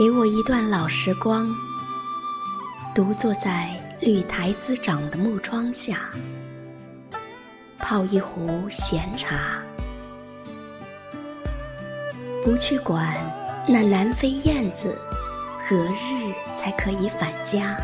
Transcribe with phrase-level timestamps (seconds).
[0.00, 1.46] 给我一段老时光，
[2.94, 3.68] 独坐在
[4.00, 6.08] 绿苔滋长的木窗下，
[7.78, 9.62] 泡一壶闲茶，
[12.42, 13.14] 不去管
[13.68, 14.98] 那南飞燕子
[15.68, 17.76] 何日才可以返家，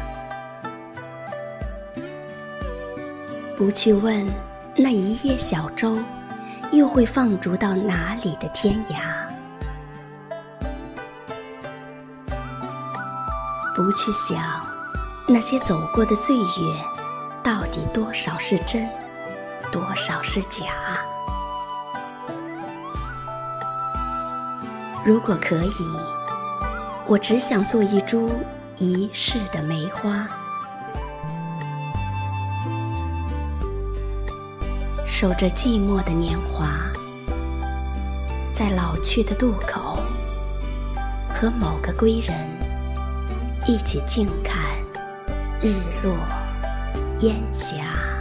[3.59, 4.27] 不去问
[4.75, 5.99] 那一叶小舟
[6.73, 9.26] 又会放逐到哪里的天涯。
[13.77, 14.43] 不去想
[15.27, 16.83] 那些走过的岁月，
[17.43, 18.89] 到底多少是真，
[19.71, 20.65] 多少是假。
[25.05, 25.73] 如果可以，
[27.05, 28.31] 我只想做一株
[28.79, 30.27] 一世的梅花，
[35.05, 36.67] 守着寂寞的年华，
[38.55, 39.99] 在老去的渡口，
[41.35, 42.56] 和某个归人。
[43.69, 44.79] 一起静看
[45.61, 46.17] 日落
[47.19, 48.16] 烟霞。